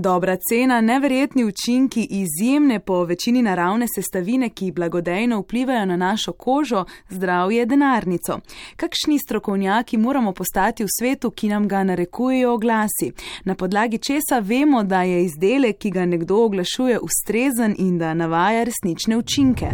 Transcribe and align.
Dobra 0.00 0.36
cena, 0.36 0.80
neverjetni 0.80 1.44
učinki, 1.44 2.06
izjemne 2.10 2.80
po 2.80 3.04
večini 3.04 3.42
naravne 3.42 3.86
sestavine, 3.94 4.48
ki 4.48 4.72
blagodejno 4.72 5.40
vplivajo 5.40 5.86
na 5.86 5.96
našo 5.96 6.32
kožo, 6.32 6.84
zdravje, 7.08 7.66
denarnico. 7.66 8.38
Kakšni 8.76 9.18
strokovnjaki 9.18 9.96
moramo 9.96 10.32
postati 10.32 10.84
v 10.84 10.86
svetu, 10.98 11.30
ki 11.30 11.48
nam 11.48 11.68
ga 11.68 11.84
narekujejo 11.84 12.52
oglasi? 12.54 13.12
Na 13.44 13.54
podlagi 13.54 13.98
česa 13.98 14.38
vemo, 14.38 14.82
da 14.82 15.02
je 15.02 15.24
izdelek, 15.24 15.78
ki 15.78 15.90
ga 15.90 16.06
nekdo 16.06 16.44
oglašuje, 16.44 16.98
ustrezen 16.98 17.74
in 17.78 17.98
da 17.98 18.14
navaja 18.14 18.64
resnične 18.64 19.16
učinke? 19.16 19.66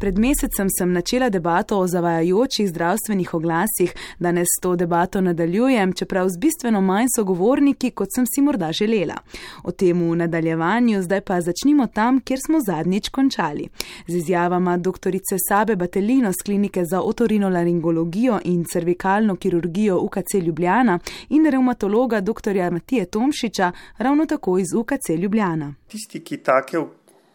Pred 0.00 0.18
mesecem 0.18 0.68
sem 0.78 0.92
načela 0.92 1.28
debato 1.28 1.78
o 1.78 1.86
zavajajočih 1.86 2.68
zdravstvenih 2.68 3.34
oglasih, 3.34 3.94
danes 4.18 4.48
to 4.62 4.76
debato 4.76 5.20
nadaljujem, 5.20 5.92
čeprav 5.92 6.28
z 6.28 6.38
bistveno 6.38 6.80
manj 6.80 7.06
sogovorniki, 7.16 7.90
kot 7.90 8.08
sem 8.14 8.24
si 8.26 8.40
morda 8.42 8.72
želela. 8.72 9.14
O 9.62 9.70
tem 9.70 10.00
v 10.10 10.16
nadaljevanju 10.16 11.02
zdaj 11.02 11.20
pa 11.20 11.40
začnimo 11.40 11.86
tam, 11.86 12.20
kjer 12.20 12.38
smo 12.46 12.60
zadnjič 12.60 13.08
končali. 13.08 13.68
Z 14.06 14.14
izjavama 14.16 14.76
dr. 14.76 15.18
Sabe 15.48 15.76
Batelino 15.76 16.32
z 16.32 16.44
klinike 16.44 16.84
za 16.84 17.00
otorinolaringologijo 17.00 18.40
in 18.44 18.64
cervikalno 18.64 19.36
kirurgijo 19.36 19.98
UKC 20.00 20.34
Ljubljana 20.42 20.98
in 21.28 21.46
reumatologa 21.46 22.20
dr. 22.20 22.70
Matije 22.72 23.04
Tomšiča, 23.04 23.72
ravno 23.98 24.26
tako 24.26 24.58
iz 24.58 24.74
UKC 24.74 25.08
Ljubljana. 25.18 25.74
Tisti, 25.88 26.20
ki 26.20 26.36
take 26.36 26.78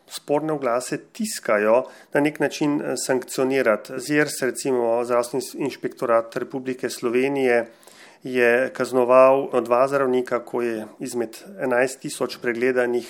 sporne 0.07 0.53
oglase 0.53 0.97
tiskajo, 0.97 1.83
na 2.13 2.21
nek 2.21 2.39
način 2.39 2.81
eh, 2.81 2.93
sankcionirati. 2.97 3.99
ZIRS, 3.99 4.41
recimo 4.41 5.03
Zdravstveni 5.05 5.45
inšpektorat 5.67 6.35
Republike 6.35 6.89
Slovenije, 6.89 7.65
je 8.25 8.71
kaznoval 8.73 9.61
dva 9.61 9.87
zdravnika, 9.87 10.39
ko 10.41 10.61
je 10.61 10.85
izmed 10.99 11.37
11 11.61 11.99
tisoč 12.01 12.39
pregledanih 12.41 13.05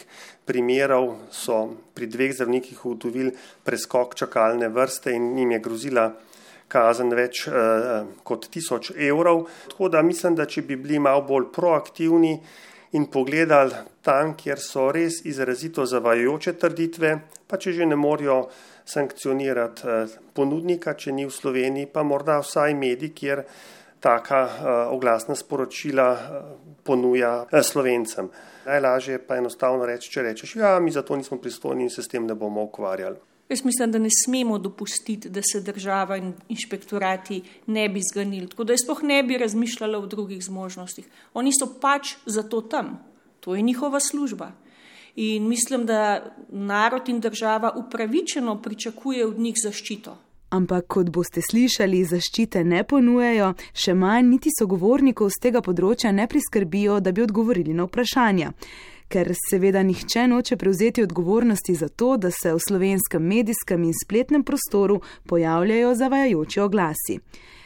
primerov 0.46 1.14
so 1.32 1.70
pri 1.96 2.10
dveh 2.12 2.34
zdravnikih 2.36 2.82
ugotovili 2.86 3.32
preskok 3.64 4.16
čakalne 4.16 4.68
vrste 4.68 5.16
in 5.16 5.38
jim 5.38 5.56
je 5.56 5.60
grozila 5.64 6.10
kazen 6.68 7.16
več 7.16 7.46
eh, 7.48 8.04
kot 8.28 8.50
tisoč 8.52 8.92
evrov. 8.92 9.46
Tako 9.72 9.90
da 9.90 10.04
mislim, 10.04 10.36
da 10.36 10.46
če 10.46 10.66
bi 10.68 10.76
bili 10.76 11.00
malo 11.00 11.24
bolj 11.24 11.48
proaktivni, 11.56 12.36
in 12.96 13.10
pogledali 13.12 13.76
tam, 14.06 14.36
kjer 14.38 14.62
so 14.62 14.90
res 14.96 15.20
izrazito 15.28 15.86
zavajajoče 15.86 16.54
trditve, 16.62 17.12
pa 17.48 17.60
če 17.60 17.74
že 17.76 17.88
ne 17.90 17.98
morajo 18.00 18.46
sankcionirati 18.86 19.88
eh, 19.90 20.18
ponudnika, 20.34 20.94
če 20.94 21.12
ni 21.12 21.26
v 21.26 21.34
Sloveniji, 21.34 21.90
pa 21.92 22.06
morda 22.08 22.40
vsaj 22.44 22.76
medij, 22.78 23.12
kjer 23.18 23.44
taka 24.00 24.42
eh, 24.46 24.74
oglasna 24.94 25.36
sporočila 25.36 26.10
eh, 26.14 26.50
ponuja 26.86 27.36
slovencem. 27.62 28.30
Najlažje 28.66 29.20
pa 29.28 29.36
je 29.36 29.44
enostavno 29.44 29.86
reči, 29.86 30.12
če 30.14 30.28
rečeš, 30.30 30.56
ja, 30.62 30.78
mi 30.80 30.94
za 30.94 31.04
to 31.06 31.18
nismo 31.18 31.38
pristojni 31.42 31.86
in 31.86 31.94
se 31.94 32.06
s 32.06 32.12
tem 32.12 32.26
ne 32.26 32.38
bomo 32.38 32.64
ukvarjali. 32.70 33.35
Jaz 33.50 33.66
mislim, 33.66 33.92
da 33.92 34.00
ne 34.00 34.10
smemo 34.26 34.58
dopustiti, 34.58 35.30
da 35.30 35.42
se 35.42 35.62
država 35.62 36.18
in 36.18 36.34
inšpektorati 36.50 37.42
ne 37.68 37.90
bi 37.90 38.02
zganili. 38.14 38.50
Tako 38.50 38.64
da 38.64 38.74
jaz 38.74 38.80
sploh 38.84 39.04
ne 39.04 39.24
bi 39.24 39.38
razmišljala 39.38 40.00
o 40.00 40.06
drugih 40.06 40.44
zmožnostih. 40.44 41.06
Oni 41.34 41.52
so 41.54 41.68
pač 41.82 42.16
zato 42.26 42.62
tam, 42.62 42.98
to 43.40 43.56
je 43.56 43.62
njihova 43.62 44.00
služba. 44.00 44.52
In 45.16 45.48
mislim, 45.48 45.86
da 45.86 46.34
narod 46.50 47.10
in 47.10 47.20
država 47.20 47.72
upravičeno 47.76 48.62
pričakuje 48.62 49.26
od 49.26 49.40
njih 49.40 49.56
zaščito. 49.64 50.18
Ampak, 50.50 50.88
kot 50.88 51.10
boste 51.10 51.42
slišali, 51.42 52.04
zaščite 52.06 52.64
ne 52.64 52.84
ponujejo, 52.84 53.54
še 53.74 53.94
manj 53.94 54.28
niti 54.30 54.50
sogovornikov 54.60 55.30
z 55.30 55.42
tega 55.42 55.62
področja 55.62 56.12
ne 56.12 56.28
priskrbijo, 56.28 57.00
da 57.00 57.12
bi 57.12 57.22
odgovorili 57.22 57.74
na 57.74 57.86
vprašanja 57.86 58.52
ker 59.08 59.34
seveda 59.50 59.84
nihče 59.84 60.28
noče 60.28 60.58
prevzeti 60.58 61.04
odgovornosti 61.04 61.76
za 61.76 61.88
to, 61.88 62.18
da 62.18 62.32
se 62.32 62.54
v 62.54 62.60
slovenskem 62.68 63.24
medijskem 63.24 63.84
in 63.84 63.94
spletnem 64.04 64.44
prostoru 64.44 65.02
pojavljajo 65.26 65.96
zavajajoči 65.96 66.60
oglasi. 66.60 67.20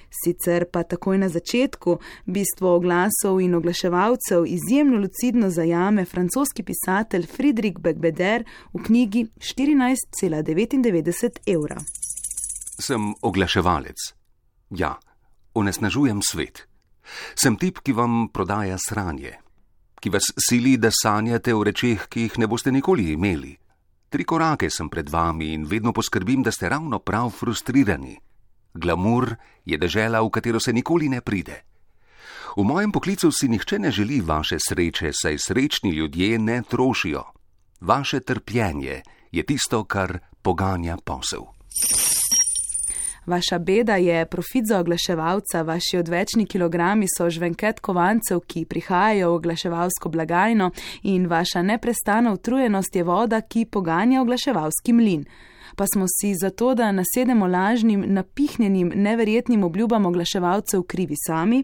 Sicer 0.09 0.66
pa 0.72 0.84
takoj 0.84 1.18
na 1.18 1.30
začetku 1.30 2.00
bistvo 2.25 2.75
oglasov 2.75 3.41
in 3.41 3.56
oglaševalcev 3.56 4.46
izjemno 4.47 5.00
lucidno 5.00 5.50
zajame 5.50 6.06
francoski 6.06 6.64
pisatelj 6.64 7.28
Friedrich 7.28 7.80
Becbeder 7.80 8.44
v 8.74 8.84
knjigi 8.84 9.28
14,99 9.38 11.40
evra. 11.46 11.78
Sem 12.81 13.14
oglaševalec. 13.22 13.96
Ja, 14.69 15.00
onesnažujem 15.53 16.22
svet. 16.31 16.68
Sem 17.35 17.58
tip, 17.58 17.80
ki 17.84 17.94
vam 17.94 18.30
prodaja 18.34 18.78
sranje, 18.78 19.34
ki 20.00 20.10
vas 20.10 20.32
sili, 20.50 20.78
da 20.78 20.92
sanjate 20.92 21.54
o 21.54 21.64
rečeh, 21.64 22.08
ki 22.10 22.28
jih 22.28 22.38
ne 22.40 22.48
boste 22.48 22.72
nikoli 22.72 23.12
imeli. 23.14 23.58
Tri 24.10 24.26
korake 24.26 24.70
sem 24.70 24.90
pred 24.90 25.10
vami 25.10 25.54
in 25.54 25.66
vedno 25.70 25.94
poskrbim, 25.94 26.44
da 26.44 26.52
ste 26.52 26.70
ravno 26.70 27.00
prav 27.00 27.30
frustrirani. 27.30 28.18
Glamur 28.74 29.36
je 29.66 29.78
dežela, 29.78 30.22
v 30.22 30.30
katero 30.30 30.59
se 30.59 30.74
nikoli 30.74 31.09
ne 31.09 31.22
pride. 31.22 31.62
V 32.58 32.64
mojem 32.66 32.92
poklicu 32.92 33.32
si 33.32 33.48
nihče 33.48 33.80
ne 33.80 33.92
želi 33.92 34.22
vaše 34.22 34.58
sreče, 34.59 35.12
saj 35.14 35.38
srečni 35.38 35.92
ljudje 35.92 36.40
ne 36.40 36.62
trošijo. 36.70 37.24
Vaše 37.82 38.20
trpljenje 38.20 39.02
je 39.32 39.46
tisto, 39.46 39.84
kar 39.84 40.20
poganja 40.42 40.98
posel. 41.06 41.46
Vaša 43.29 43.59
beda 43.59 43.95
je 43.95 44.25
profit 44.25 44.66
za 44.67 44.79
oglaševalca, 44.79 45.62
vaši 45.62 45.97
odvečni 45.97 46.45
kilogrami 46.45 47.06
so 47.17 47.29
žvenket 47.29 47.79
kovancev, 47.79 48.40
ki 48.40 48.66
prihajajo 48.66 49.29
v 49.29 49.35
oglaševalsko 49.35 50.09
blagajno 50.09 50.72
in 51.03 51.28
vaša 51.28 51.62
neprestana 51.62 52.34
utrujenost 52.34 52.95
je 52.95 53.03
voda, 53.03 53.41
ki 53.41 53.66
poganja 53.66 54.22
oglaševalski 54.22 54.94
mlin 54.94 55.25
pa 55.75 55.85
smo 55.94 56.06
si 56.07 56.34
zato, 56.35 56.74
da 56.75 56.91
nasedemo 56.91 57.47
lažnim, 57.47 58.03
napihnjenim, 58.07 58.91
neverjetnim 58.96 59.63
obljubam 59.63 60.06
oglaševalcev 60.06 60.81
krivi 60.84 61.16
sami. 61.28 61.63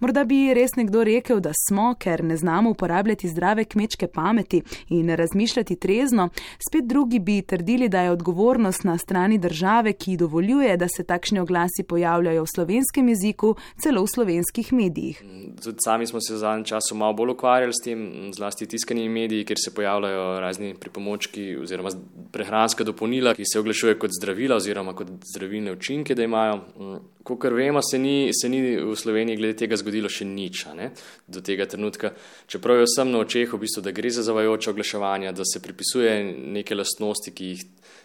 Morda 0.00 0.24
bi 0.24 0.54
res 0.54 0.74
nekdo 0.76 1.04
rekel, 1.04 1.40
da 1.40 1.52
smo, 1.56 1.94
ker 1.98 2.24
ne 2.24 2.36
znamo 2.36 2.70
uporabljati 2.70 3.28
zdrave 3.28 3.64
kmečke 3.64 4.06
pameti 4.06 4.62
in 4.88 5.08
razmišljati 5.16 5.76
trezno, 5.76 6.28
spet 6.68 6.84
drugi 6.84 7.18
bi 7.18 7.42
trdili, 7.42 7.88
da 7.88 8.00
je 8.00 8.10
odgovornost 8.10 8.84
na 8.84 8.98
strani 8.98 9.38
države, 9.38 9.92
ki 9.92 10.16
dovoljuje, 10.16 10.76
da 10.76 10.88
se 10.96 11.04
takšni 11.04 11.40
oglasi 11.40 11.82
pojavljajo 11.88 12.42
v 12.42 12.52
slovenskem 12.54 13.08
jeziku, 13.08 13.54
celo 13.82 14.02
v 14.02 14.12
slovenskih 14.14 14.72
medijih. 14.72 15.22
Tudi 15.64 15.78
sami 15.84 16.06
smo 16.06 16.20
se 16.20 16.34
v 16.34 16.38
zadnjem 16.38 16.64
času 16.64 16.94
malo 16.94 17.12
bolj 17.12 17.32
ukvarjali 17.32 17.72
s 17.72 17.84
tem, 17.84 18.30
zlasti 18.32 18.66
tiskanimi 18.66 19.08
mediji, 19.08 19.44
kjer 19.44 19.58
se 19.64 19.74
pojavljajo 19.74 20.40
razni 20.40 20.74
pripomočki 20.80 21.56
oziroma 21.56 21.90
prehranska 22.32 22.84
dopolnila, 22.84 23.34
ki 23.36 23.44
se 23.44 23.60
oglašuje 23.60 23.98
kot 24.00 24.14
zdravila 24.16 24.56
oziroma 24.56 24.94
kot 24.96 25.10
zdravilne 25.28 25.72
učinke, 25.76 26.14
da 26.14 26.24
imajo. 26.24 26.56
Mm, 26.56 27.04
Kot 27.26 27.42
vemo, 27.50 27.80
se 27.82 27.98
ni, 27.98 28.30
se 28.32 28.48
ni 28.48 28.60
v 28.78 28.94
Sloveniji 28.96 29.36
glede 29.36 29.56
tega 29.58 29.76
zgodilo 29.76 30.06
še 30.08 30.22
nič 30.24 30.60
ne, 30.78 30.92
do 31.26 31.42
tega 31.42 31.66
trenutka. 31.66 32.12
Čeprav 32.46 32.78
je 32.78 32.86
vsem 32.86 33.10
na 33.10 33.18
očeh, 33.24 33.50
v 33.50 33.58
bistvu, 33.64 33.82
da 33.82 33.90
gre 33.90 34.12
za 34.14 34.22
zavajoče 34.22 34.70
oglaševanje, 34.70 35.32
da 35.34 35.44
se 35.44 35.58
pripisuje 35.60 36.12
neke 36.54 36.78
lastnosti, 36.78 37.34
ki 37.34 37.48
jih 37.50 37.64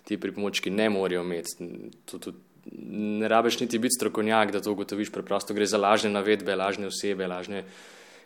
ti 0.10 0.18
pripomočki 0.18 0.74
ne 0.74 0.90
morejo 0.90 1.22
imeti. 1.22 1.70
To, 2.10 2.18
to, 2.18 2.34
ne 2.82 3.30
rabiš 3.30 3.60
niti 3.62 3.80
biti 3.80 4.00
strokovnjak, 4.00 4.56
da 4.58 4.64
to 4.66 4.74
ugotoviš, 4.74 5.14
preprosto 5.14 5.54
gre 5.54 5.70
za 5.70 5.78
lažne 5.78 6.10
navedbe, 6.10 6.58
lažne 6.58 6.90
osebe, 6.90 7.30
lažne 7.30 7.64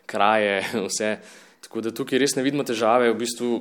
kraje, 0.08 0.62
vse. 0.88 1.18
Tako 1.60 1.84
da 1.84 1.92
tukaj 1.92 2.24
res 2.24 2.40
ne 2.40 2.46
vidimo 2.46 2.64
težave, 2.64 3.12
v 3.12 3.20
bistvu 3.20 3.52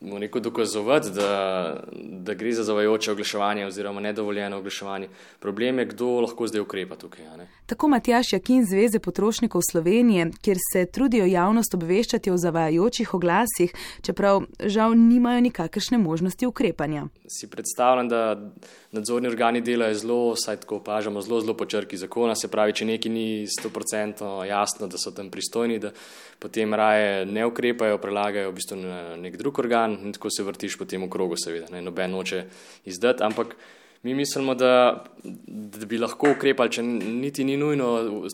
rekel, 0.00 0.40
dokazovati, 0.40 1.10
da, 1.10 1.76
da 2.02 2.34
gre 2.34 2.52
za 2.52 2.64
zavajoče 2.64 3.12
oglaševanje 3.12 3.66
oziroma 3.66 4.00
nedovoljeno 4.00 4.58
oglaševanje. 4.58 5.08
Problem 5.38 5.78
je, 5.78 5.84
kdo 5.84 6.20
lahko 6.20 6.46
zdaj 6.46 6.60
ukrepa 6.60 6.96
tukaj. 6.96 7.24
Tako 7.66 7.88
Matjaš 7.88 8.32
Jakin 8.32 8.64
Zveze 8.66 8.98
potrošnikov 8.98 9.60
Slovenije, 9.70 10.30
kjer 10.42 10.56
se 10.72 10.86
trudijo 10.86 11.24
javnost 11.24 11.74
obveščati 11.74 12.30
o 12.30 12.36
zavajajočih 12.36 13.14
oglasih, 13.14 13.74
čeprav 14.02 14.42
žal 14.64 14.94
nimajo 14.94 15.40
nikakršne 15.40 15.98
možnosti 15.98 16.46
ukrepanja. 16.46 17.06
Si 17.28 17.50
predstavljam, 17.50 18.08
da 18.08 18.50
nadzorni 18.92 19.28
organi 19.28 19.60
delajo 19.60 19.94
zelo, 19.94 20.36
saj 20.36 20.56
tako 20.56 20.76
opažamo, 20.76 21.20
zelo, 21.20 21.40
zelo 21.40 21.54
po 21.56 21.66
črki 21.66 21.96
zakona, 21.96 22.34
se 22.34 22.48
pravi, 22.48 22.72
če 22.72 22.84
nekaj 22.84 23.12
ni 23.12 23.46
100% 23.46 24.44
jasno, 24.48 24.86
da 24.86 24.98
so 24.98 25.10
tam 25.10 25.30
pristojni, 25.30 25.78
da 25.78 25.92
potem 26.38 26.74
raje 26.74 27.26
ne 27.26 27.46
ukrepajo, 27.46 27.98
prelagajo 27.98 28.50
v 28.50 28.54
bistvu 28.54 28.76
na 28.80 29.16
nek 29.16 29.36
drug 29.36 29.58
organ 29.58 29.89
in 29.98 30.14
tako 30.16 30.30
se 30.30 30.46
vrtiš 30.46 30.78
po 30.78 30.84
tem 30.84 31.02
okrogu, 31.06 31.38
seveda, 31.40 31.70
ne, 31.72 31.82
noben 31.82 32.10
noče 32.14 32.44
izdati, 32.90 33.22
ampak 33.26 33.56
mi 34.02 34.14
mislimo, 34.14 34.54
da, 34.54 35.04
da 35.24 35.86
bi 35.86 35.98
lahko 36.00 36.30
ukrepali, 36.32 36.72
če 36.72 36.82
niti 36.82 37.44
ni 37.44 37.58
nujno 37.60 37.88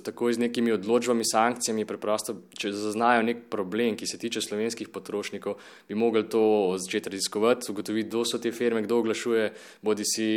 tako 0.04 0.30
z 0.32 0.44
nekimi 0.44 0.70
odločbami, 0.76 1.26
sankcijami, 1.26 1.86
preprosto, 1.88 2.36
če 2.54 2.70
zaznajo 2.70 3.24
nek 3.26 3.48
problem, 3.50 3.96
ki 3.98 4.06
se 4.06 4.18
tiče 4.22 4.44
slovenskih 4.44 4.92
potrošnikov, 4.94 5.56
bi 5.88 5.98
mogli 5.98 6.22
to 6.30 6.76
začeti 6.78 7.10
raziskovati, 7.16 7.66
ugotoviti, 7.72 8.08
kdo 8.12 8.22
so 8.24 8.38
te 8.38 8.54
firme, 8.54 8.84
kdo 8.86 9.00
oglašuje, 9.02 9.48
bodi 9.82 10.06
si 10.06 10.28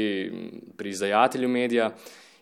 pri 0.78 0.96
izdajatelju 0.98 1.50
medija 1.50 1.92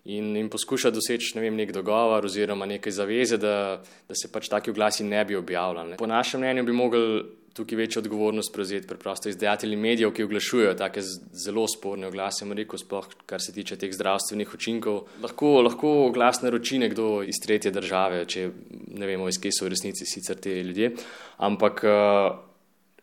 in, 0.07 0.31
in 0.39 0.47
poskuša 0.49 0.93
doseči 0.95 1.35
ne 1.35 1.43
vem, 1.43 1.59
nek 1.59 1.73
dogovor 1.75 2.25
oziroma 2.25 2.65
neke 2.69 2.91
zaveze, 2.95 3.35
da, 3.35 3.81
da 4.07 4.15
se 4.15 4.31
pač 4.31 4.47
taki 4.47 4.71
oglasi 4.71 5.03
ne 5.03 5.25
bi 5.27 5.35
objavljali. 5.35 5.99
Po 5.99 6.07
našem 6.07 6.39
mnenju 6.39 6.63
bi 6.63 6.77
mogli 6.77 7.03
tukaj 7.57 7.77
večjo 7.77 8.01
odgovornost 8.03 8.53
prevzeti 8.53 8.87
preprosto 8.87 9.29
izdajatelji 9.29 9.75
medijev, 9.75 10.13
ki 10.13 10.23
oglašujejo 10.23 10.73
take 10.77 11.01
zelo 11.45 11.65
sporne 11.67 12.07
oglase, 12.07 12.45
rekel, 12.53 12.79
sploh 12.79 13.07
kar 13.25 13.41
se 13.41 13.53
tiče 13.53 13.75
teh 13.81 13.93
zdravstvenih 13.93 14.53
učinkov. 14.53 15.01
Lahko, 15.23 15.61
lahko 15.65 15.93
oglas 16.07 16.41
naroči 16.41 16.79
nekdo 16.79 17.23
iz 17.23 17.41
tretje 17.43 17.71
države, 17.71 18.25
če 18.29 18.49
ne 18.97 19.09
vemo, 19.09 19.29
iz 19.29 19.41
kje 19.41 19.53
so 19.57 19.65
v 19.65 19.73
resnici 19.73 20.05
sicer 20.05 20.37
te 20.41 20.53
ljudje, 20.63 20.91
ampak 21.37 21.83
uh, 21.83 22.37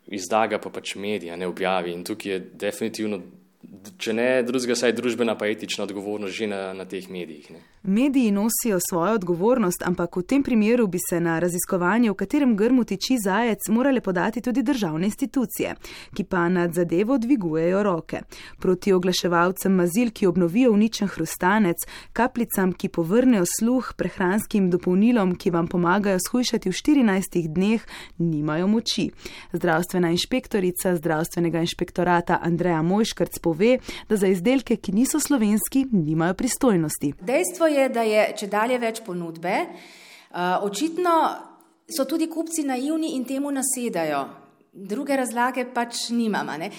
izdaga 0.07 0.59
pa 0.61 0.71
pač 0.71 0.95
medija, 0.95 1.35
ne 1.35 1.47
objavi 1.47 1.93
in 1.93 2.03
tukaj 2.07 2.31
je 2.31 2.39
definitivno 2.65 3.21
če 3.97 4.13
ne 4.13 4.27
drugega, 4.43 4.75
saj 4.75 4.93
družbena 4.97 5.37
pa 5.37 5.47
etična 5.47 5.83
odgovornost 5.83 6.35
že 6.35 6.47
na, 6.47 6.73
na 6.73 6.85
teh 6.85 7.09
medijih. 7.09 7.51
Ne. 7.51 7.59
Mediji 7.83 8.31
nosijo 8.31 8.79
svojo 8.89 9.13
odgovornost, 9.13 9.83
ampak 9.85 10.15
v 10.17 10.23
tem 10.23 10.43
primeru 10.43 10.87
bi 10.87 10.97
se 11.09 11.19
na 11.19 11.37
raziskovanje, 11.39 12.09
v 12.09 12.17
katerem 12.17 12.55
grmu 12.57 12.83
tiči 12.83 13.17
zajec, 13.21 13.67
morale 13.69 14.01
podati 14.01 14.41
tudi 14.41 14.63
državne 14.63 15.05
institucije, 15.05 15.75
ki 16.13 16.23
pa 16.23 16.49
nad 16.49 16.73
zadevo 16.73 17.17
dvigujejo 17.17 17.83
roke. 17.83 18.21
Proti 18.59 18.93
oglaševalcem 18.93 19.75
mazil, 19.75 20.09
ki 20.11 20.27
obnovijo 20.27 20.71
uničen 20.73 21.07
hrustanec, 21.07 21.85
kapljicam, 22.13 22.73
ki 22.73 22.89
povrnejo 22.89 23.45
sluh, 23.59 23.93
prehranskim 23.97 24.71
dopolnilom, 24.73 25.35
ki 25.35 25.53
vam 25.53 25.67
pomagajo 25.67 26.19
shujšati 26.19 26.69
v 26.69 26.73
14 26.73 27.47
dneh, 27.53 27.85
nimajo 28.17 28.67
moči. 28.67 29.11
Zdravstvena 29.53 30.09
inšpektorica 30.09 30.95
zdravstvenega 30.95 31.59
inšpektorata 31.59 32.39
Andreja 32.41 32.81
Mojškrc 32.81 33.39
pove, 33.39 33.74
da 34.09 34.17
za 34.17 34.27
izdelke, 34.27 34.77
ki 34.77 34.91
niso 34.95 35.19
slovenski, 35.19 35.85
nimajo 35.91 36.33
pristojnosti. 36.33 37.13
Dejstvo 37.21 37.67
je, 37.67 37.89
da 37.89 38.01
je 38.01 38.27
če 38.37 38.47
dalje 38.51 38.79
več 38.79 39.01
ponudbe, 39.05 39.57
očitno 40.61 41.15
so 41.87 42.05
tudi 42.05 42.27
kupci 42.31 42.65
naivni 42.67 43.15
in 43.15 43.25
temu 43.25 43.51
nasedajo. 43.51 44.25
Druge 44.73 45.15
razlage 45.15 45.65
pač 45.73 46.09
nimamo. 46.11 46.57
Ne? 46.59 46.71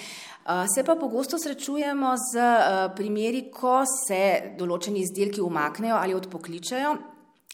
Se 0.75 0.83
pa 0.85 0.95
pogosto 0.95 1.39
srečujemo 1.41 2.13
z 2.21 2.49
primeri, 2.95 3.47
ko 3.51 3.81
se 3.89 4.55
določeni 4.59 5.01
izdelki 5.03 5.41
umaknejo 5.41 5.97
ali 5.97 6.15
odpokličajo 6.15 6.97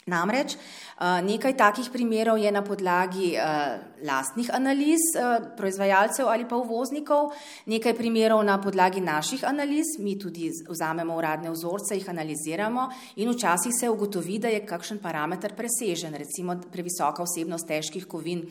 Namreč 0.05 0.55
eh, 0.55 1.21
nekaj 1.23 1.55
takih 1.55 1.87
primerov 1.87 2.37
je 2.37 2.51
na 2.51 2.59
podlagi 2.61 3.33
eh, 3.35 3.79
lastnih 4.03 4.49
analiz 4.51 4.99
eh, 5.15 5.39
proizvajalcev 5.57 6.27
ali 6.27 6.47
pa 6.49 6.59
uvoznikov, 6.59 7.31
nekaj 7.65 7.95
primerov 7.95 8.43
na 8.43 8.59
podlagi 8.61 9.01
naših 9.01 9.45
analiz, 9.47 9.95
mi 9.99 10.17
tudi 10.19 10.51
vzamemo 10.69 11.15
uradne 11.15 11.51
vzorce, 11.51 11.95
jih 11.95 12.09
analiziramo 12.09 12.89
in 13.15 13.31
včasih 13.31 13.71
se 13.79 13.89
ugotovi, 13.89 14.39
da 14.39 14.51
je 14.51 14.65
kakšen 14.65 14.99
parameter 14.99 15.55
presežen, 15.55 16.15
recimo 16.19 16.59
previsoka 16.71 17.23
vsebnost 17.23 17.67
težkih 17.67 18.07
kovin 18.07 18.43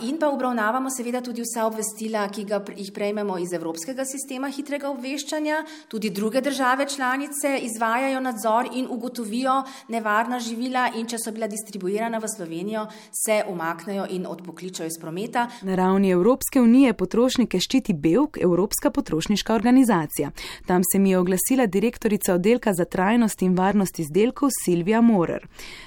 In 0.00 0.16
pa 0.18 0.28
obravnavamo 0.32 0.88
seveda 0.90 1.20
tudi 1.20 1.42
vsa 1.44 1.66
obvestila, 1.68 2.22
ki 2.32 2.44
ga, 2.48 2.62
jih 2.72 2.88
prejmemo 2.92 3.34
iz 3.38 3.52
Evropskega 3.52 4.06
sistema 4.08 4.48
hitrega 4.48 4.88
obveščanja. 4.88 5.58
Tudi 5.92 6.08
druge 6.10 6.40
države 6.40 6.86
članice 6.88 7.58
izvajajo 7.62 8.20
nadzor 8.20 8.70
in 8.72 8.86
ugotovijo 8.90 9.58
nevarna 9.88 10.38
živila 10.40 10.86
in 10.96 11.04
če 11.06 11.18
so 11.20 11.32
bila 11.36 11.46
distribuirana 11.52 12.18
v 12.18 12.30
Slovenijo, 12.32 12.86
se 13.12 13.42
umaknejo 13.48 14.06
in 14.10 14.24
odpokličajo 14.26 14.86
iz 14.86 14.96
prometa. 15.00 15.48
Na 15.62 15.74
ravni 15.74 16.10
Evropske 16.16 16.60
unije 16.60 16.94
potrošnike 16.94 17.60
ščiti 17.60 17.92
Belk, 17.92 18.38
Evropska 18.40 18.90
potrošniška 18.90 19.54
organizacija. 19.54 20.30
Tam 20.66 20.80
se 20.92 20.98
mi 20.98 21.10
je 21.10 21.18
oglasila 21.18 21.66
direktorica 21.66 22.34
oddelka 22.34 22.72
za 22.72 22.84
trajnost 22.84 23.42
in 23.42 23.54
varnost 23.58 23.98
izdelkov 23.98 24.48
Silvija 24.64 25.00
Morer. 25.00 25.44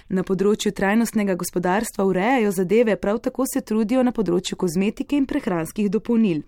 Na 0.10 0.22
področju 0.24 0.70
trajnostnega 0.72 1.34
gospodarstva 1.36 2.06
urejajo 2.06 2.52
zadeve, 2.52 2.96
prav 2.96 3.18
tako 3.26 3.50
se 3.54 3.66
trudijo 3.72 4.04
na 4.04 4.12
področju 4.12 4.58
kozmetike 4.60 5.16
in 5.16 5.26
prehranskih 5.30 5.88
dopolnil. 5.94 6.44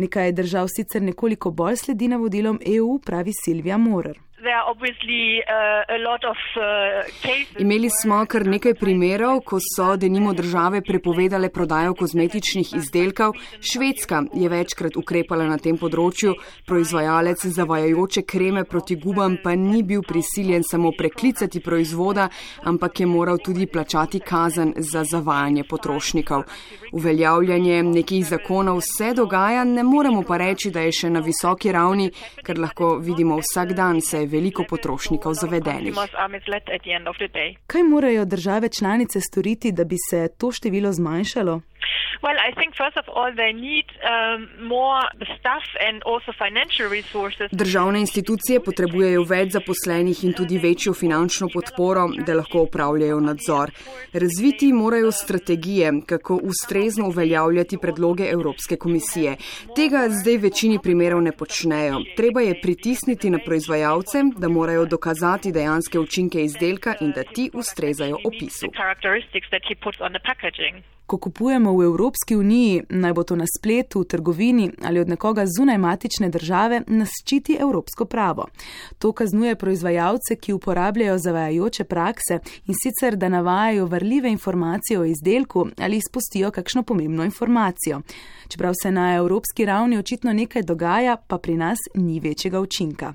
Nekaj 0.00 0.32
držav 0.38 0.70
sicer 0.72 1.04
nekoliko 1.04 1.52
bolj 1.52 1.82
sledi 1.84 2.08
navodilom 2.08 2.60
EU, 2.78 2.96
pravi 3.04 3.34
Silvija 3.36 3.76
Morer. 3.76 4.16
Uh, 4.42 4.48
uh, 6.56 7.58
Imeli 7.58 7.90
smo 7.90 8.26
kar 8.26 8.42
nekaj 8.46 8.74
primerov, 8.74 9.40
ko 9.46 9.58
so 9.62 9.96
denimo 9.96 10.32
države 10.34 10.80
prepovedale 10.82 11.48
prodajo 11.48 11.94
kozmetičnih 11.94 12.74
izdelkov. 12.74 13.32
Švedska 13.60 14.22
je 14.34 14.48
večkrat 14.48 14.96
ukrepala 14.96 15.46
na 15.46 15.58
tem 15.62 15.78
področju, 15.78 16.34
proizvajalec 16.66 17.44
zavajajoče 17.54 18.22
kreme 18.26 18.64
proti 18.64 18.96
gubam 18.96 19.36
pa 19.44 19.54
ni 19.54 19.84
bil 19.86 20.02
prisiljen 20.02 20.66
samo 20.66 20.90
preklicati 20.98 21.60
proizvoda, 21.62 22.26
ampak 22.64 23.00
je 23.00 23.06
moral 23.06 23.38
tudi 23.38 23.66
plačati 23.66 24.20
kazen 24.20 24.74
za 24.76 25.04
zavajanje 25.04 25.64
potrošnikov. 25.70 26.42
Uveljavljanje 26.92 27.82
nekih 27.82 28.26
zakonov 28.26 28.82
se 28.98 29.14
dogaja, 29.14 29.64
ne 29.64 29.82
moremo 29.82 30.26
pa 30.26 30.36
reči, 30.42 30.74
da 30.74 30.82
je 30.82 30.92
še 30.92 31.14
na 31.14 31.22
visoki 31.22 31.72
ravni, 31.72 32.10
ker 32.42 32.58
lahko 32.58 32.96
vidimo 32.98 33.38
vsak 33.38 33.72
dan 33.78 34.00
se 34.00 34.18
je 34.18 34.31
veliko 34.32 34.64
potrošnikov 34.68 35.34
zavedenih. 35.34 35.94
Kaj 37.66 37.82
morajo 37.82 38.24
države 38.24 38.68
članice 38.68 39.20
storiti, 39.20 39.72
da 39.72 39.84
bi 39.84 39.96
se 40.10 40.28
to 40.38 40.52
število 40.52 40.92
zmanjšalo? 40.92 41.60
Well, 42.22 42.38
I 42.38 42.52
think 42.58 42.76
first 42.76 42.96
of 42.96 43.06
all 43.08 43.32
they 43.34 43.52
need 43.52 43.88
um, 44.12 44.48
more 44.74 45.02
staff 45.38 45.64
and 45.86 46.02
also 46.06 46.30
financial 46.44 46.88
resources. 46.98 47.50
Državne 47.50 48.00
institucije 48.00 48.60
potrebujejo 48.62 49.24
več 49.26 49.56
zaposlenih 49.56 50.20
in 50.24 50.34
tudi 50.38 50.60
večjo 50.62 50.94
finančno 50.94 51.48
podporo, 51.54 52.04
da 52.26 52.36
lahko 52.38 52.62
upravljajo 52.68 53.18
nadzor. 53.20 53.72
Razviti 54.12 54.72
morajo 54.72 55.10
strategije, 55.12 55.92
kako 56.06 56.38
ustrezno 56.42 57.08
uveljavljati 57.08 57.78
predloge 57.82 58.28
Evropske 58.30 58.76
komisije. 58.76 59.36
Tega 59.76 60.06
zdaj 60.22 60.36
v 60.36 60.42
večini 60.46 60.78
primerov 60.78 61.22
ne 61.22 61.32
počnejo. 61.32 62.04
Treba 62.16 62.40
je 62.40 62.60
pritisniti 62.62 63.30
na 63.30 63.42
proizvajalce, 63.44 64.21
da 64.30 64.48
morajo 64.48 64.84
dokazati 64.86 65.52
dejanske 65.52 65.98
učinke 65.98 66.44
izdelka 66.44 66.94
in 67.00 67.12
da 67.16 67.22
ti 67.22 67.50
ustrezajo 67.54 68.16
opisu 68.24 68.66
ko 71.12 71.18
kupujemo 71.18 71.76
v 71.76 71.84
Evropski 71.84 72.36
uniji, 72.36 72.82
naj 72.88 73.12
bo 73.12 73.22
to 73.22 73.36
na 73.36 73.44
spletu, 73.44 74.00
v 74.00 74.08
trgovini 74.08 74.70
ali 74.84 75.00
od 75.00 75.08
nekoga 75.12 75.44
zunaj 75.46 75.78
matične 75.78 76.30
države, 76.32 76.82
nas 76.86 77.12
ščiti 77.20 77.58
evropsko 77.60 78.06
pravo. 78.08 78.46
To 78.98 79.12
kaznuje 79.12 79.58
proizvajalce, 79.60 80.38
ki 80.40 80.56
uporabljajo 80.56 81.18
zavajajoče 81.18 81.84
prakse 81.84 82.38
in 82.64 82.78
sicer, 82.80 83.16
da 83.16 83.28
navajajo 83.28 83.86
varljive 83.92 84.30
informacije 84.32 85.00
o 85.00 85.04
izdelku 85.04 85.66
ali 85.78 86.00
izpustijo 86.00 86.50
kakšno 86.50 86.82
pomembno 86.82 87.24
informacijo. 87.24 88.00
Čeprav 88.48 88.72
se 88.82 88.90
na 88.90 89.16
evropski 89.16 89.64
ravni 89.64 89.98
očitno 89.98 90.32
nekaj 90.32 90.62
dogaja, 90.62 91.16
pa 91.28 91.38
pri 91.38 91.56
nas 91.56 91.78
ni 91.94 92.20
večjega 92.20 92.60
učinka. 92.60 93.14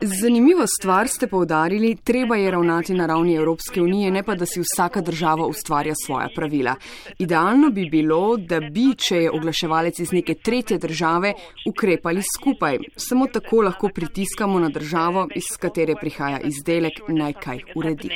Zanimivo 0.00 0.64
stvar 0.66 1.08
ste 1.08 1.26
povdarili, 1.26 1.96
treba 2.04 2.36
je 2.36 2.50
ravnati 2.50 2.94
na 2.94 3.06
ravni 3.06 3.34
Evropske 3.34 3.80
unije, 3.80 4.10
ne 4.10 4.22
pa 4.22 4.34
da 4.34 4.46
si 4.46 4.60
vsaka 4.60 5.00
država 5.00 5.46
ustvarja 5.46 5.92
svoja 6.06 6.28
pravila. 6.34 6.74
Idealno 7.18 7.70
bi 7.70 7.88
bilo, 7.90 8.36
da 8.36 8.60
bi, 8.60 8.86
če 9.08 9.16
je 9.16 9.30
oglaševalec 9.30 9.98
iz 9.98 10.12
neke 10.12 10.34
tretje 10.34 10.78
države, 10.78 11.32
ukrepali 11.68 12.22
skupaj. 12.36 12.78
Samo 12.96 13.26
tako 13.26 13.62
lahko 13.62 13.90
pritiskamo 13.94 14.58
na 14.58 14.68
državo, 14.68 15.28
iz 15.34 15.52
katere 15.60 15.94
prihaja 16.00 16.40
izdelek, 16.44 16.92
naj 17.08 17.32
kaj 17.32 17.58
uredi. 17.74 18.10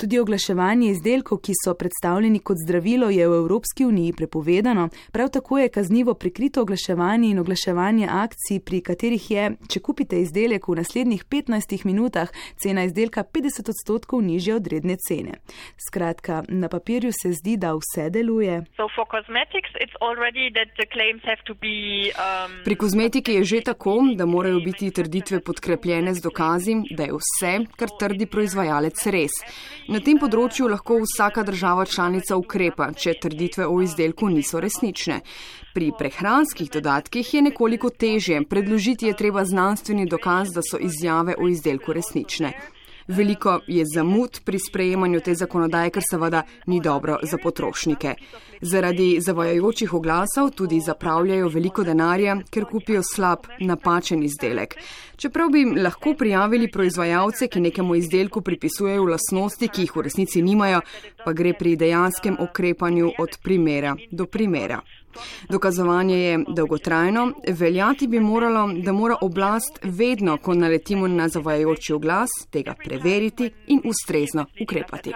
Tudi 0.00 0.18
oglaševanje 0.18 0.86
izdelkov, 0.90 1.38
ki 1.44 1.52
so 1.64 1.74
predstavljeni 1.76 2.38
kot 2.40 2.56
zdravilo, 2.64 3.10
je 3.12 3.26
v 3.28 3.34
Evropski 3.42 3.84
uniji 3.84 4.12
prepovedano. 4.16 4.88
Prav 5.12 5.28
tako 5.28 5.58
je 5.58 5.68
kaznivo 5.68 6.14
prikrito 6.14 6.62
oglaševanje 6.62 7.28
in 7.28 7.38
oglaševanje 7.38 8.06
akcij, 8.10 8.60
pri 8.64 8.80
katerih 8.80 9.30
je, 9.30 9.50
če 9.68 9.80
kupite 9.80 10.16
izdelek 10.20 10.68
v 10.68 10.76
naslednjih 10.78 11.24
15 11.24 11.84
minutah, 11.84 12.32
cena 12.56 12.84
izdelka 12.88 13.24
50 13.24 13.68
odstotkov 13.74 14.22
nižja 14.24 14.56
od 14.56 14.70
redne 14.72 14.96
cene. 14.96 15.36
Skratka, 15.76 16.44
na 16.48 16.68
papirju 16.72 17.12
se 17.12 17.34
zdi, 17.36 17.58
da 17.60 17.74
vse 17.76 18.08
deluje. 18.10 18.56
Um, 22.16 22.56
pri 22.64 22.76
kozmetiki 22.76 23.36
je 23.36 23.44
že 23.44 23.60
tako, 23.68 23.98
da 24.16 24.26
morajo 24.26 24.60
biti 24.64 24.90
trditve 24.90 25.44
podkrepljene 25.44 26.14
z 26.14 26.22
dokazi, 26.22 26.74
da 26.96 27.02
je 27.04 27.12
vse, 27.20 27.52
kar 27.76 27.88
trdi 28.00 28.26
proizvajalec, 28.26 29.06
res. 29.12 29.36
Na 29.90 29.98
tem 29.98 30.20
področju 30.22 30.68
lahko 30.70 31.00
vsaka 31.02 31.42
država 31.42 31.82
članica 31.82 32.36
ukrepa, 32.38 32.92
če 32.94 33.16
trditve 33.24 33.66
o 33.66 33.80
izdelku 33.82 34.28
niso 34.30 34.60
resnične. 34.62 35.16
Pri 35.74 35.88
prehranskih 35.98 36.70
dodatkih 36.70 37.32
je 37.34 37.42
nekoliko 37.48 37.90
težje. 37.90 38.38
Predložiti 38.46 39.10
je 39.10 39.16
treba 39.18 39.42
znanstveni 39.42 40.06
dokaz, 40.06 40.54
da 40.54 40.62
so 40.62 40.78
izjave 40.78 41.34
o 41.34 41.48
izdelku 41.50 41.96
resnične. 41.98 42.52
Veliko 43.10 43.56
je 43.66 43.82
zamud 43.94 44.40
pri 44.44 44.58
sprejemanju 44.62 45.20
te 45.26 45.34
zakonodaje, 45.34 45.90
kar 45.90 46.02
seveda 46.06 46.44
ni 46.70 46.78
dobro 46.80 47.18
za 47.22 47.38
potrošnike. 47.42 48.14
Zaradi 48.60 49.16
zavajajočih 49.20 49.94
oglasov 49.94 50.50
tudi 50.54 50.78
zapravljajo 50.80 51.48
veliko 51.48 51.82
denarja, 51.82 52.36
ker 52.50 52.68
kupijo 52.70 53.02
slab, 53.02 53.50
napačen 53.58 54.22
izdelek. 54.22 54.76
Čeprav 55.20 55.50
bi 55.52 55.64
lahko 55.82 56.14
prijavili 56.18 56.70
proizvajalce, 56.70 57.48
ki 57.48 57.60
nekemu 57.60 57.94
izdelku 57.94 58.40
pripisujejo 58.40 59.04
lasnosti, 59.04 59.68
ki 59.68 59.84
jih 59.84 59.92
v 59.96 60.04
resnici 60.06 60.42
nimajo, 60.42 60.80
pa 61.24 61.34
gre 61.36 61.52
pri 61.58 61.74
dejanskem 61.76 62.38
ukrepanju 62.40 63.12
od 63.18 63.36
primera 63.42 63.96
do 64.10 64.26
primera. 64.26 64.80
Dokazovanje 65.48 66.18
je 66.18 66.38
dolgotrajno, 66.48 67.32
veljati 67.48 68.06
bi 68.06 68.20
moralo, 68.20 68.72
da 68.84 68.92
mora 68.92 69.16
oblast 69.20 69.78
vedno, 69.82 70.36
ko 70.36 70.54
naletimo 70.54 71.08
na 71.08 71.28
zavajajoči 71.28 71.92
oglas, 71.92 72.30
tega 72.50 72.74
preveriti 72.84 73.50
in 73.66 73.80
ustrezno 73.84 74.46
ukrepati. 74.62 75.12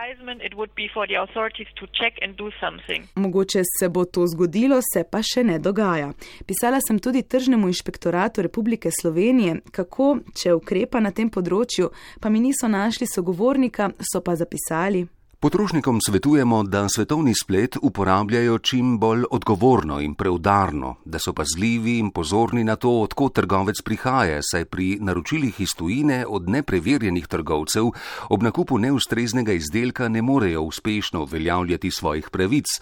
Mogoče 3.14 3.60
se 3.78 3.88
bo 3.88 4.04
to 4.04 4.26
zgodilo, 4.26 4.80
se 4.92 5.04
pa 5.10 5.22
še 5.22 5.44
ne 5.44 5.58
dogaja. 5.58 6.12
Pisala 6.46 6.80
sem 6.88 6.98
tudi 6.98 7.22
Tržnemu 7.22 7.66
inšpektoratu 7.66 8.42
Republike 8.42 8.90
Slovenije, 9.00 9.60
kako, 9.70 9.93
če 10.34 10.54
ukrepa 10.54 11.00
na 11.00 11.10
tem 11.10 11.30
področju, 11.30 11.90
pa 12.20 12.30
mi 12.30 12.40
niso 12.40 12.68
našli 12.68 13.06
sogovornika, 13.06 13.92
so 14.00 14.20
pa 14.20 14.36
zapisali. 14.36 15.06
Potrošnikom 15.44 15.98
svetujemo, 16.00 16.62
da 16.62 16.88
svetovni 16.88 17.34
splet 17.36 17.76
uporabljajo 17.82 18.58
čim 18.58 18.98
bolj 18.98 19.26
odgovorno 19.30 19.98
in 20.00 20.14
preudarno, 20.14 20.94
da 21.04 21.18
so 21.18 21.34
pazljivi 21.36 21.98
in 21.98 22.08
pozorni 22.10 22.64
na 22.64 22.76
to, 22.76 22.88
odkot 23.02 23.34
trgovec 23.36 23.82
prihaja, 23.84 24.38
saj 24.40 24.64
pri 24.64 24.86
naročilih 25.00 25.60
iz 25.60 25.74
tujine 25.76 26.24
od 26.28 26.48
nepreverjenih 26.48 27.26
trgovcev 27.28 27.90
ob 28.28 28.42
nakupu 28.42 28.78
neustreznega 28.78 29.52
izdelka 29.52 30.08
ne 30.08 30.22
morejo 30.22 30.62
uspešno 30.62 31.22
uveljavljati 31.28 31.90
svojih 31.90 32.30
pravic. 32.32 32.80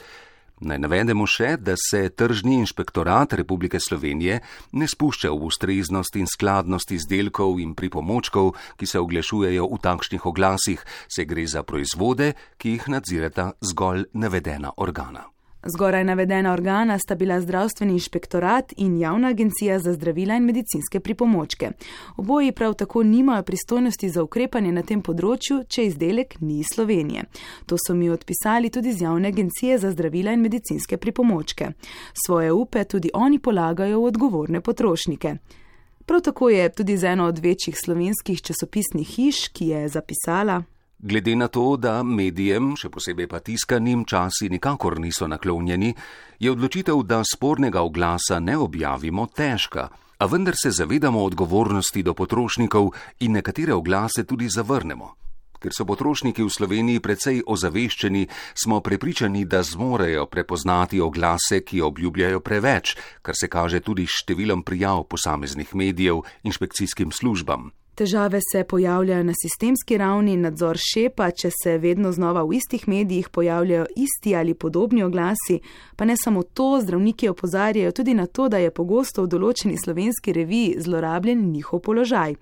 Naj 0.62 0.78
navedemo 0.78 1.26
še, 1.26 1.56
da 1.58 1.74
se 1.74 2.06
Tržni 2.14 2.60
inšpektorat 2.62 3.34
Republike 3.34 3.80
Slovenije 3.82 4.38
ne 4.78 4.86
spušča 4.86 5.32
v 5.34 5.48
ustreznost 5.50 6.16
in 6.20 6.30
skladnost 6.30 6.94
izdelkov 6.94 7.58
in 7.58 7.74
pripomočkov, 7.74 8.54
ki 8.78 8.86
se 8.86 9.02
oglašujejo 9.02 9.66
v 9.66 9.82
takšnih 9.82 10.30
oglasih, 10.30 10.86
se 11.10 11.26
gre 11.26 11.48
za 11.50 11.66
proizvode, 11.66 12.32
ki 12.62 12.78
jih 12.78 12.88
nadzirata 12.94 13.52
zgolj 13.58 14.06
navedena 14.14 14.70
organa. 14.76 15.31
Zgoraj 15.66 16.04
navedena 16.04 16.52
organa 16.52 16.98
sta 16.98 17.14
bila 17.14 17.40
zdravstveni 17.40 17.92
inšpektorat 17.92 18.72
in 18.76 18.98
javna 18.98 19.28
agencija 19.28 19.78
za 19.78 19.92
zdravila 19.92 20.34
in 20.34 20.42
medicinske 20.42 21.00
pripomočke. 21.00 21.70
Oboji 22.16 22.52
prav 22.52 22.74
tako 22.74 23.02
nimajo 23.02 23.42
pristojnosti 23.42 24.08
za 24.08 24.22
ukrepanje 24.22 24.72
na 24.72 24.82
tem 24.82 25.02
področju, 25.02 25.60
če 25.68 25.86
izdelek 25.86 26.34
ni 26.40 26.58
iz 26.58 26.72
Slovenije. 26.74 27.24
To 27.66 27.78
so 27.78 27.94
mi 27.94 28.10
odpisali 28.10 28.70
tudi 28.70 28.92
z 28.92 29.06
javne 29.06 29.28
agencije 29.28 29.78
za 29.78 29.90
zdravila 29.90 30.32
in 30.32 30.42
medicinske 30.42 30.96
pripomočke. 30.96 31.70
Svoje 32.26 32.52
upe 32.52 32.84
tudi 32.84 33.10
oni 33.14 33.38
polagajo 33.38 34.00
v 34.00 34.10
odgovorne 34.10 34.60
potrošnike. 34.60 35.36
Prav 36.06 36.20
tako 36.20 36.50
je 36.50 36.68
tudi 36.68 36.96
z 36.96 37.04
eno 37.04 37.30
od 37.30 37.38
večjih 37.38 37.78
slovenskih 37.78 38.42
časopisnih 38.42 39.08
hiš, 39.08 39.48
ki 39.48 39.66
je 39.66 39.88
zapisala. 39.88 40.62
Glede 41.04 41.36
na 41.36 41.48
to, 41.48 41.74
da 41.76 41.96
medijem, 42.06 42.76
še 42.78 42.86
posebej 42.94 43.26
pa 43.26 43.40
tiskanim, 43.42 44.04
časi 44.06 44.46
nikakor 44.52 45.00
niso 45.02 45.26
naklonjeni, 45.26 45.88
je 46.38 46.52
odločitev, 46.52 47.00
da 47.02 47.24
spornega 47.26 47.82
oglasa 47.82 48.38
ne 48.38 48.54
objavimo, 48.54 49.26
težka, 49.26 49.88
a 50.22 50.28
vendar 50.30 50.54
se 50.54 50.70
zavedamo 50.70 51.24
odgovornosti 51.26 52.04
do 52.06 52.14
potrošnikov 52.14 52.92
in 53.26 53.34
nekatere 53.34 53.74
oglase 53.74 54.22
tudi 54.22 54.46
zavrnemo. 54.46 55.10
Ker 55.58 55.74
so 55.74 55.82
potrošniki 55.82 56.46
v 56.46 56.54
Sloveniji 56.54 57.02
precej 57.02 57.42
ozaveščeni, 57.50 58.28
smo 58.54 58.78
prepričani, 58.78 59.42
da 59.42 59.66
zmorejo 59.66 60.30
prepoznati 60.30 61.02
oglase, 61.02 61.64
ki 61.66 61.82
obljubljajo 61.82 62.38
preveč, 62.46 62.94
kar 63.26 63.34
se 63.34 63.50
kaže 63.50 63.82
tudi 63.82 64.06
številom 64.06 64.62
prijav 64.62 65.02
posameznih 65.10 65.74
medijev 65.74 66.22
inšpekcijskim 66.46 67.10
službam. 67.10 67.72
Težave 67.94 68.38
se 68.52 68.64
pojavljajo 68.64 69.24
na 69.24 69.32
sistemski 69.42 69.98
ravni, 69.98 70.36
nadzor 70.36 70.78
šepa, 70.80 71.26
če 71.30 71.50
se 71.62 71.74
vedno 71.78 72.12
znova 72.12 72.40
v 72.42 72.54
istih 72.56 72.86
medijih 72.88 73.28
pojavljajo 73.28 73.84
isti 73.96 74.32
ali 74.36 74.54
podobni 74.54 75.02
oglasi, 75.02 75.58
pa 75.96 76.04
ne 76.04 76.16
samo 76.16 76.42
to, 76.42 76.80
zdravniki 76.80 77.28
opozarjajo 77.28 77.92
tudi 77.92 78.14
na 78.14 78.26
to, 78.26 78.48
da 78.48 78.58
je 78.58 78.70
pogosto 78.70 79.26
v 79.26 79.28
določeni 79.34 79.76
slovenski 79.76 80.32
reviji 80.32 80.80
zlorabljen 80.80 81.44
njihov 81.52 81.84
položaj. 81.84 82.34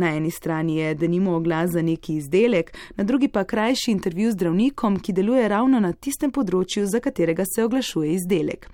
Na 0.00 0.14
eni 0.16 0.30
strani 0.30 0.78
je, 0.78 0.94
da 0.94 1.06
nimo 1.06 1.36
oglas 1.36 1.76
za 1.76 1.82
neki 1.82 2.16
izdelek, 2.16 2.72
na 2.96 3.04
drugi 3.04 3.28
pa 3.28 3.44
krajši 3.44 3.92
intervju 3.92 4.32
z 4.32 4.38
zdravnikom, 4.40 4.98
ki 5.04 5.12
deluje 5.12 5.48
ravno 5.48 5.84
na 5.84 5.92
tistem 5.92 6.32
področju, 6.32 6.88
za 6.88 7.04
katerega 7.04 7.44
se 7.44 7.68
oglašuje 7.68 8.16
izdelek. 8.16 8.70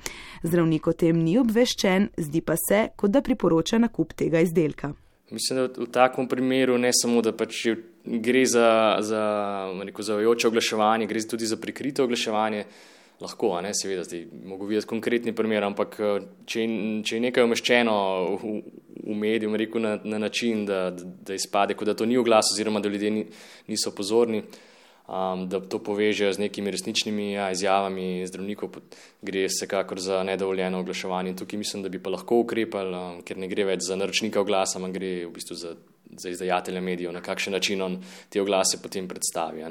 Zdravnik 0.47 0.87
o 0.87 0.95
tem 0.95 1.19
ni 1.19 1.41
obveščen, 1.43 2.13
zdi 2.23 2.41
pa 2.41 2.55
se, 2.69 2.87
kot 2.95 3.11
da 3.11 3.19
priporoča 3.19 3.83
nakup 3.83 4.15
tega 4.15 4.47
izdelka. 4.47 4.95
Mislim, 5.31 5.59
da 5.59 5.83
v 5.83 5.87
takem 5.93 6.29
primeru 6.29 6.79
ne 6.79 6.91
samo, 6.93 7.23
da 7.23 7.33
pač 7.33 7.67
gre 8.05 8.45
za, 8.47 8.99
za 9.01 9.23
zavajajoče 9.99 10.49
oglaševanje, 10.49 11.07
gre 11.07 11.23
tudi 11.23 11.47
za 11.47 11.57
prikrito 11.57 12.05
oglaševanje. 12.05 12.65
Lahko, 13.21 13.51
ne, 13.61 13.75
seveda, 13.77 14.01
zdaj 14.05 14.23
mogo 14.49 14.65
videti 14.65 14.89
konkretni 14.89 15.35
primer, 15.37 15.67
ampak 15.67 15.99
če, 16.49 16.63
če 17.05 17.19
je 17.19 17.21
nekaj 17.21 17.45
umeščeno 17.45 17.97
v, 18.41 18.53
v 19.05 19.17
mediju, 19.21 19.53
rekel 19.61 19.85
na, 19.85 19.99
na 20.09 20.23
način, 20.23 20.63
da, 20.65 20.87
da 20.89 21.37
izpade, 21.37 21.77
kot 21.77 21.91
da 21.91 21.95
to 21.95 22.09
ni 22.09 22.17
oglas, 22.17 22.49
oziroma 22.55 22.81
da 22.81 22.89
ljudje 22.89 23.11
ni, 23.13 23.27
niso 23.69 23.93
pozorni, 23.93 24.41
um, 25.11 25.49
da 25.49 25.61
to 25.61 25.81
povežejo 25.83 26.33
z 26.33 26.39
nekimi 26.39 26.71
resničnimi 26.71 27.33
ja, 27.33 27.51
izjavami 27.51 28.27
zdravnikov, 28.27 28.79
gre 29.23 29.47
vsekakor 29.51 30.01
za 30.01 30.23
nedovoljeno 30.23 30.81
oglaševanje. 30.81 31.37
Tukaj 31.37 31.59
mislim, 31.59 31.83
da 31.83 31.89
bi 31.89 32.03
pa 32.03 32.15
lahko 32.15 32.41
ukrepali, 32.45 32.97
um, 32.97 33.23
ker 33.27 33.39
ne 33.39 33.51
gre 33.51 33.67
več 33.73 33.85
za 33.89 33.99
naročnika 33.99 34.41
oglasa, 34.41 34.79
ampak 34.79 34.97
gre 35.01 35.13
v 35.27 35.35
bistvu 35.35 35.59
za, 35.59 35.75
za 36.17 36.31
izdajatelja 36.31 36.81
medijev, 36.81 37.13
na 37.13 37.23
kakšen 37.25 37.57
način 37.59 37.83
on 37.83 38.01
te 38.31 38.43
oglase 38.43 38.79
potem 38.83 39.09
predstavi. 39.09 39.67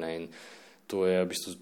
To 0.90 1.06
je 1.06 1.22
v 1.24 1.28
bistvu 1.30 1.54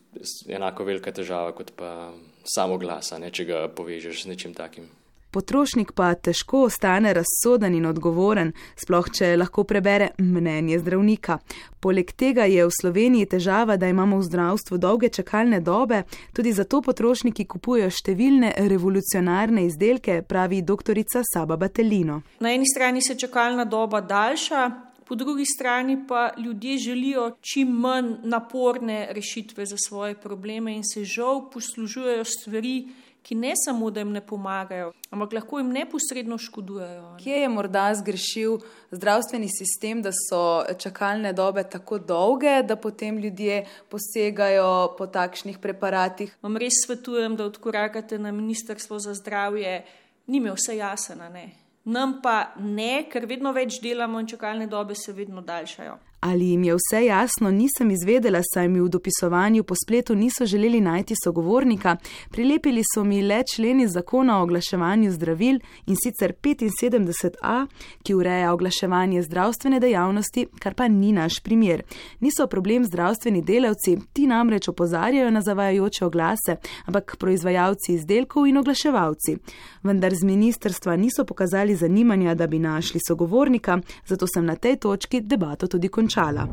enako 0.57 0.89
velika 0.89 1.13
težava 1.13 1.53
kot 1.53 1.75
pa 1.77 2.11
samo 2.49 2.79
glas, 2.81 3.13
če 3.13 3.45
ga 3.45 3.67
povežeš 3.69 4.25
z 4.25 4.33
nečim 4.33 4.55
takim. 4.57 4.89
Potrošnik 5.31 5.93
pa 5.93 6.15
težko 6.15 6.63
ostane 6.65 7.13
razsoden 7.13 7.75
in 7.77 7.87
odgovoren, 7.87 8.53
sploh 8.81 9.11
če 9.13 9.35
lahko 9.37 9.65
prebere 9.69 10.15
mnenje 10.19 10.79
zdravnika. 10.81 11.39
Poleg 11.81 12.15
tega 12.17 12.47
je 12.49 12.65
v 12.65 12.73
Sloveniji 12.73 13.29
težava, 13.37 13.77
da 13.77 13.91
imamo 13.93 14.19
v 14.19 14.25
zdravstvu 14.25 14.79
dolge 14.81 15.13
čakalne 15.13 15.61
dobe, 15.61 16.03
tudi 16.33 16.53
zato 16.57 16.81
potrošniki 16.81 17.45
kupujejo 17.45 17.91
številne 17.93 18.55
revolucionarne 18.73 19.67
izdelke, 19.69 20.23
pravi 20.25 20.63
doktorica 20.63 21.23
Saba 21.29 21.59
Batelino. 21.61 22.23
Na 22.41 22.55
eni 22.57 22.65
strani 22.67 23.05
se 23.05 23.19
čakalna 23.19 23.69
doba 23.69 24.01
daljša. 24.01 24.69
Po 25.09 25.15
drugi 25.15 25.45
strani 25.45 26.07
pa 26.09 26.31
ljudje 26.37 26.79
želijo 26.79 27.31
čim 27.41 27.69
manj 27.69 28.11
naporne 28.25 29.09
rešitve 29.11 29.67
za 29.67 29.77
svoje 29.89 30.15
probleme 30.15 30.75
in 30.77 30.83
se 30.85 31.05
žal 31.05 31.51
poslužujejo 31.51 32.25
stvari, 32.25 32.89
ki 33.29 33.35
ne 33.35 33.53
samo, 33.57 33.91
da 33.91 34.01
jim 34.01 34.13
ne 34.13 34.23
pomagajo, 34.25 34.93
ampak 35.11 35.35
lahko 35.37 35.59
jim 35.61 35.69
neposredno 35.73 36.39
škodujejo. 36.41 37.11
Kje 37.21 37.43
je 37.43 37.49
morda 37.53 37.85
zgrešil 37.95 38.55
zdravstveni 38.91 39.51
sistem, 39.53 40.01
da 40.03 40.15
so 40.17 40.65
čakalne 40.81 41.35
dobe 41.37 41.67
tako 41.69 41.99
dolge, 41.99 42.63
da 42.65 42.77
potem 42.77 43.19
ljudje 43.19 43.67
posegajo 43.93 44.95
po 44.99 45.07
takšnih 45.07 45.61
preparatih? 45.61 46.33
Vam 46.43 46.57
res 46.57 46.81
svetujem, 46.87 47.37
da 47.37 47.45
odkorakate 47.53 48.19
na 48.19 48.33
Ministrstvo 48.33 48.99
za 48.99 49.13
zdravje, 49.15 49.83
ni 50.27 50.41
mi 50.41 50.51
vse 50.57 50.77
jasno, 50.81 51.29
ne. 51.29 51.51
Nam 51.85 52.21
pa 52.23 52.55
ne, 52.57 53.05
ker 53.13 53.29
vedno 53.29 53.53
več 53.53 53.83
delamo 53.85 54.21
in 54.21 54.27
čakalne 54.29 54.67
dobe 54.67 54.97
se 54.97 55.13
vedno 55.13 55.45
daljšajo. 55.45 55.99
Ali 56.21 56.51
jim 56.51 56.65
je 56.65 56.75
vse 56.75 57.05
jasno, 57.05 57.51
nisem 57.51 57.91
izvedela, 57.91 58.41
saj 58.55 58.69
mi 58.69 58.81
v 58.81 58.89
dopisovanju 58.89 59.65
po 59.65 59.75
spletu 59.85 60.15
niso 60.15 60.47
želeli 60.47 60.81
najti 60.81 61.15
sogovornika. 61.25 61.97
Prilepili 62.31 62.83
so 62.95 63.05
mi 63.05 63.23
le 63.23 63.43
členi 63.55 63.89
zakona 63.89 64.39
o 64.39 64.43
oglaševanju 64.43 65.13
zdravil 65.13 65.61
in 65.87 65.97
sicer 66.03 66.33
75a, 66.43 67.67
ki 68.03 68.15
ureja 68.15 68.53
oglaševanje 68.53 69.23
zdravstvene 69.23 69.81
dejavnosti, 69.81 70.47
kar 70.59 70.75
pa 70.75 70.89
ni 70.89 71.13
naš 71.13 71.41
primer. 71.41 71.83
Niso 72.21 72.47
problem 72.47 72.85
zdravstveni 72.85 73.43
delavci, 73.43 73.99
ti 74.13 74.27
namreč 74.27 74.69
opozarjajo 74.69 75.31
na 75.31 75.41
zavajajoče 75.41 76.05
oglase, 76.05 76.57
ampak 76.87 77.17
proizvajalci 77.19 77.93
izdelkov 77.93 78.47
in 78.47 78.57
oglaševalci. 78.57 79.37
Vendar 79.83 80.15
z 80.15 80.25
ministrstva 80.25 80.97
niso 80.97 81.25
pokazali 81.25 81.77
zanimanja, 81.77 82.35
da 82.35 82.47
bi 82.47 82.59
našli 82.59 83.01
sogovornika, 83.09 83.79
zato 84.07 84.27
sem 84.27 84.45
na 84.45 84.57
tej 84.57 84.77
točki 84.77 85.21
debato 85.21 85.67
tudi 85.67 85.89
končala 85.89 86.08
končala. 86.09 86.49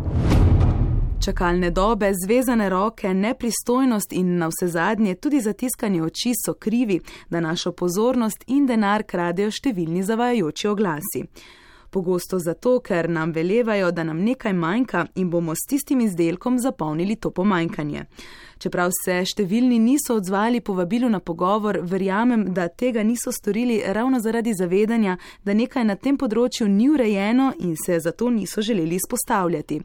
Čakalne 1.25 1.71
dobe, 1.71 2.11
zvezane 2.13 2.69
roke, 2.69 3.13
nepristojnost 3.13 4.13
in 4.13 4.37
na 4.37 4.47
vse 4.47 4.67
zadnje 4.67 5.15
tudi 5.15 5.41
zatiskanje 5.41 6.03
oči 6.03 6.31
so 6.45 6.53
krivi, 6.53 6.99
da 7.29 7.39
našo 7.39 7.71
pozornost 7.71 8.43
in 8.47 8.65
denar 8.67 9.03
kradejo 9.03 9.51
številni 9.51 10.03
zavajajoči 10.03 10.67
oglasi. 10.67 11.23
Pogosto 11.89 12.39
zato, 12.39 12.79
ker 12.83 13.09
nam 13.09 13.31
velevajo, 13.31 13.91
da 13.91 14.03
nam 14.03 14.19
nekaj 14.19 14.53
manjka 14.53 15.05
in 15.15 15.29
bomo 15.29 15.55
s 15.55 15.63
tistim 15.69 16.01
izdelkom 16.01 16.59
zapolnili 16.59 17.15
to 17.15 17.31
pomanjkanje. 17.31 18.05
Čeprav 18.57 18.91
se 19.03 19.19
številni 19.25 19.79
niso 19.79 20.15
odzvali 20.15 20.61
povabilu 20.61 21.09
na 21.09 21.19
pogovor, 21.19 21.79
verjamem, 21.83 22.47
da 22.53 22.67
tega 22.67 23.03
niso 23.03 23.31
storili 23.31 23.81
ravno 23.85 24.19
zaradi 24.19 24.53
zavedanja, 24.53 25.17
da 25.43 25.53
nekaj 25.53 25.83
na 25.85 25.95
tem 25.95 26.17
področju 26.17 26.67
ni 26.67 26.89
urejeno 26.89 27.51
in 27.59 27.75
se 27.75 27.99
zato 27.99 28.29
niso 28.29 28.61
želeli 28.61 28.95
izpostavljati. 28.95 29.81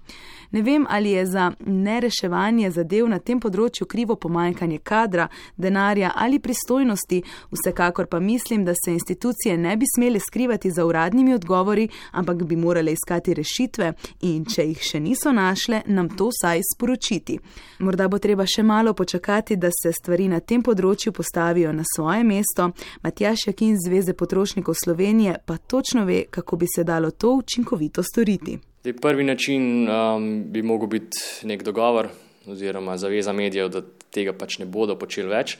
Ne 0.50 0.62
vem, 0.62 0.86
ali 0.88 1.10
je 1.10 1.26
za 1.26 1.52
nereševanje 1.66 2.70
zadev 2.74 3.06
na 3.08 3.18
tem 3.18 3.38
področju 3.40 3.86
krivo 3.86 4.16
pomanjkanje 4.18 4.80
kadra, 4.82 5.28
denarja 5.56 6.10
ali 6.16 6.40
pristojnosti, 6.42 7.22
vsekakor 7.52 8.08
pa 8.10 8.18
mislim, 8.20 8.64
da 8.64 8.74
se 8.74 8.92
institucije 8.92 9.56
ne 9.58 9.76
bi 9.76 9.86
smele 9.94 10.18
skrivati 10.20 10.70
za 10.70 10.86
uradnimi 10.86 11.34
odgovori, 11.34 11.88
ampak 12.12 12.42
bi 12.42 12.56
morale 12.56 12.92
iskati 12.92 13.34
rešitve 13.34 13.92
in 14.26 14.44
če 14.44 14.66
jih 14.72 14.82
še 14.90 15.00
niso 15.00 15.32
našle, 15.32 15.82
nam 15.86 16.10
to 16.16 16.30
vsaj 16.32 16.64
sporočiti. 16.74 17.38
Morda 17.78 18.08
bo 18.08 18.18
treba 18.18 18.46
še 18.46 18.59
malo 18.62 18.94
počakati, 18.94 19.56
da 19.56 19.68
se 19.82 19.92
stvari 19.92 20.28
na 20.28 20.40
tem 20.40 20.62
področju 20.62 21.12
postavijo 21.12 21.72
na 21.72 21.84
svoje 21.96 22.24
mesto. 22.24 22.70
Matjaš 23.02 23.46
Jakin 23.46 23.76
z 23.76 23.88
Zveze 23.88 24.14
potrošnikov 24.14 24.74
Slovenije 24.84 25.36
pa 25.46 25.56
točno 25.56 26.04
ve, 26.04 26.24
kako 26.30 26.56
bi 26.56 26.66
se 26.74 26.84
dalo 26.84 27.10
to 27.10 27.34
učinkovito 27.40 28.02
storiti. 28.02 28.58
Dej, 28.84 28.96
prvi 28.96 29.24
način 29.24 29.88
um, 29.88 30.28
bi 30.52 30.62
mogel 30.62 30.88
biti 30.88 31.46
nek 31.48 31.62
dogovor 31.62 32.08
oziroma 32.46 32.96
zaveza 32.96 33.32
medijev, 33.32 33.68
da 33.68 33.82
tega 34.10 34.32
pač 34.32 34.58
ne 34.58 34.66
bodo 34.66 34.96
počeli 34.98 35.28
več. 35.28 35.58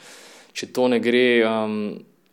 Če 0.52 0.72
to 0.74 0.88
ne 0.88 0.98
gre, 1.00 1.44
um, 1.46 1.76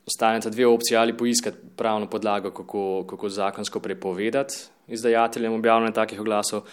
ostaneta 0.07 0.49
dve 0.49 0.65
opcije 0.67 0.97
ali 0.97 1.17
poiskati 1.17 1.57
pravno 1.75 2.09
podlago, 2.09 2.51
kako, 2.51 3.05
kako 3.09 3.29
zakonsko 3.29 3.79
prepovedati 3.79 4.55
izdajateljem 4.87 5.53
objavljanja 5.53 5.91
takih 5.91 6.21
oglasov. 6.21 6.63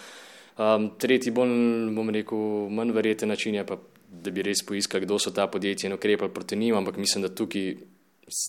Um, 0.55 0.89
tretji, 0.97 1.33
bolj, 1.35 1.51
bom 1.95 2.09
rekel, 2.15 2.69
manj 2.71 2.93
verjeten 2.95 3.29
način 3.29 3.55
je 3.55 3.65
pa, 3.67 3.75
da 4.07 4.31
bi 4.31 4.43
res 4.45 4.63
poiskali, 4.63 5.03
kdo 5.03 5.19
so 5.19 5.33
ta 5.35 5.47
podjetja 5.51 5.89
in 5.89 5.97
ukrepali 5.97 6.31
proti 6.31 6.55
njim, 6.55 6.77
ampak 6.77 6.97
mislim, 6.97 7.25
da 7.25 7.35
tukaj 7.35 7.73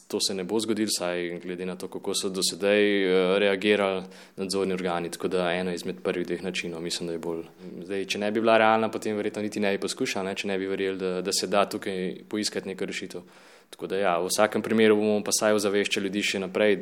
to 0.08 0.20
se 0.20 0.34
ne 0.34 0.44
bo 0.44 0.60
zgodilo, 0.60 0.88
saj 0.88 1.40
glede 1.42 1.66
na 1.66 1.76
to, 1.76 1.88
kako 1.88 2.14
so 2.14 2.28
do 2.28 2.40
sedaj 2.42 2.80
uh, 2.80 3.38
reagirali 3.38 4.02
nadzorni 4.36 4.74
organi. 4.74 5.10
Tako 5.10 5.28
da 5.28 5.50
eno 5.52 5.74
izmed 5.74 5.96
prvih 6.02 6.26
dveh 6.26 6.44
načinov 6.44 6.80
mislim, 6.82 7.06
da 7.06 7.12
je 7.12 7.18
bolj. 7.18 7.42
Zdaj, 7.84 8.04
če 8.04 8.18
ne 8.18 8.30
bi 8.30 8.40
bila 8.40 8.56
realna, 8.58 8.88
potem 8.90 9.16
verjetno 9.16 9.42
niti 9.42 9.60
ne 9.60 9.74
bi 9.74 9.82
poskušala, 9.82 10.34
če 10.34 10.48
ne 10.48 10.58
bi 10.58 10.66
verjeli, 10.66 10.98
da, 10.98 11.20
da 11.22 11.32
se 11.32 11.46
da 11.46 11.66
tukaj 11.68 12.22
poiskati 12.28 12.68
neko 12.68 12.86
rešitev. 12.86 13.26
Tako 13.70 13.86
da 13.86 13.98
ja, 13.98 14.14
v 14.22 14.30
vsakem 14.30 14.62
primeru 14.62 14.96
bomo 14.96 15.20
pa 15.24 15.34
saj 15.34 15.58
ozaveščali 15.58 16.08
ljudi 16.08 16.22
še 16.22 16.40
naprej, 16.46 16.78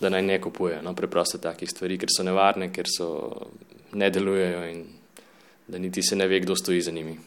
da 0.00 0.08
naj 0.08 0.22
ne 0.22 0.40
kupujejo 0.40 0.82
no, 0.82 0.94
preprosto 0.94 1.38
takih 1.38 1.70
stvari, 1.70 1.98
ker 1.98 2.12
so 2.16 2.22
nevarne, 2.22 2.70
ker 2.72 2.86
so 2.90 3.08
ne 3.92 4.10
delujejo 4.10 4.62
in 4.70 4.84
da 5.68 5.78
niti 5.78 6.02
se 6.02 6.16
ne 6.16 6.26
ve, 6.26 6.40
kdo 6.40 6.56
stoji 6.56 6.80
za 6.80 6.90
njimi. 6.90 7.18